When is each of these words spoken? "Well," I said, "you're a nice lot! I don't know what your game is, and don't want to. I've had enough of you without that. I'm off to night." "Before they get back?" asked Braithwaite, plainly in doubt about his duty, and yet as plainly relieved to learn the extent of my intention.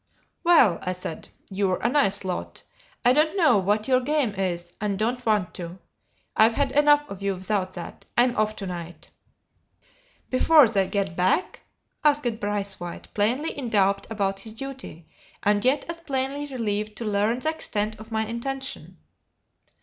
"Well," 0.43 0.79
I 0.81 0.93
said, 0.93 1.27
"you're 1.51 1.77
a 1.79 1.87
nice 1.87 2.23
lot! 2.25 2.63
I 3.05 3.13
don't 3.13 3.37
know 3.37 3.59
what 3.59 3.87
your 3.87 3.99
game 3.99 4.33
is, 4.33 4.73
and 4.81 4.97
don't 4.97 5.23
want 5.27 5.53
to. 5.53 5.77
I've 6.35 6.55
had 6.55 6.71
enough 6.71 7.07
of 7.07 7.21
you 7.21 7.35
without 7.35 7.73
that. 7.73 8.05
I'm 8.17 8.35
off 8.35 8.55
to 8.55 8.65
night." 8.65 9.11
"Before 10.31 10.67
they 10.67 10.87
get 10.87 11.15
back?" 11.15 11.61
asked 12.03 12.39
Braithwaite, 12.39 13.09
plainly 13.13 13.55
in 13.55 13.69
doubt 13.69 14.07
about 14.09 14.39
his 14.39 14.53
duty, 14.53 15.07
and 15.43 15.63
yet 15.63 15.85
as 15.87 15.99
plainly 15.99 16.47
relieved 16.47 16.95
to 16.95 17.05
learn 17.05 17.37
the 17.39 17.49
extent 17.49 17.99
of 17.99 18.11
my 18.11 18.25
intention. 18.25 18.97